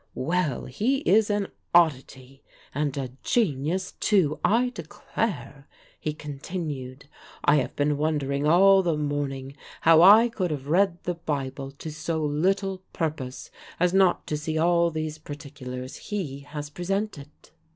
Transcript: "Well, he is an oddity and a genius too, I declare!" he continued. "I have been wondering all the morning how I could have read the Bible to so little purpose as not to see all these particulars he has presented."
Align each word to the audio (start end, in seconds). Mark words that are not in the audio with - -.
"Well, 0.15 0.65
he 0.65 1.01
is 1.01 1.29
an 1.29 1.49
oddity 1.75 2.41
and 2.73 2.97
a 2.97 3.11
genius 3.21 3.91
too, 3.99 4.39
I 4.43 4.69
declare!" 4.71 5.67
he 5.99 6.11
continued. 6.11 7.07
"I 7.45 7.57
have 7.57 7.75
been 7.75 7.99
wondering 7.99 8.47
all 8.47 8.81
the 8.81 8.97
morning 8.97 9.55
how 9.81 10.01
I 10.01 10.27
could 10.27 10.49
have 10.49 10.69
read 10.69 10.97
the 11.03 11.13
Bible 11.13 11.69
to 11.73 11.91
so 11.91 12.25
little 12.25 12.81
purpose 12.93 13.51
as 13.79 13.93
not 13.93 14.25
to 14.25 14.37
see 14.37 14.57
all 14.57 14.89
these 14.89 15.19
particulars 15.19 15.97
he 15.97 16.39
has 16.49 16.71
presented." 16.71 17.29